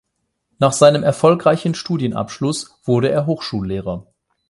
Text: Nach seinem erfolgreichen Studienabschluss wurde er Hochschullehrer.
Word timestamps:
Nach 0.57 0.71
seinem 0.71 1.03
erfolgreichen 1.03 1.75
Studienabschluss 1.75 2.79
wurde 2.85 3.11
er 3.11 3.27
Hochschullehrer. 3.27 4.07